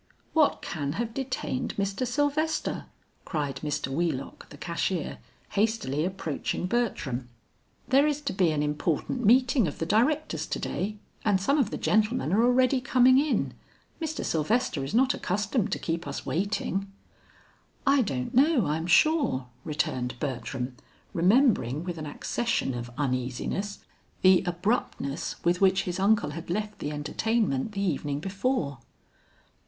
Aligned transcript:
"What 0.33 0.63
can 0.63 0.93
have 0.93 1.13
detained 1.13 1.75
Mr. 1.77 2.07
Sylvester?" 2.07 2.85
cried 3.23 3.57
Mr. 3.57 3.89
Wheelock 3.89 4.49
the 4.49 4.57
cashier, 4.57 5.19
hastily 5.49 6.03
approaching 6.05 6.65
Bertram. 6.65 7.29
"There 7.87 8.07
is 8.07 8.19
to 8.21 8.33
be 8.33 8.49
an 8.49 8.63
important 8.63 9.23
meeting 9.23 9.67
of 9.67 9.77
the 9.77 9.85
Directors 9.85 10.47
to 10.47 10.57
day, 10.57 10.97
and 11.23 11.39
some 11.39 11.59
of 11.59 11.69
the 11.69 11.77
gentlemen 11.77 12.33
are 12.33 12.43
already 12.43 12.81
coming 12.81 13.19
in. 13.19 13.53
Mr. 14.01 14.25
Sylvester 14.25 14.83
is 14.83 14.95
not 14.95 15.13
accustomed 15.13 15.71
to 15.73 15.77
keep 15.77 16.07
us 16.07 16.25
waiting." 16.25 16.91
"I 17.85 18.01
don't 18.01 18.33
know, 18.33 18.65
I 18.65 18.77
am 18.77 18.87
sure," 18.87 19.49
returned 19.63 20.19
Bertram, 20.19 20.75
remembering 21.13 21.83
with 21.83 21.99
an 21.99 22.07
accession 22.07 22.73
of 22.73 22.89
uneasiness, 22.97 23.81
the 24.23 24.41
abruptness 24.47 25.35
with 25.43 25.61
which 25.61 25.83
his 25.83 25.99
uncle 25.99 26.31
had 26.31 26.49
left 26.49 26.79
the 26.79 26.91
entertainment 26.91 27.73
the 27.73 27.81
evening 27.81 28.19
before. 28.19 28.79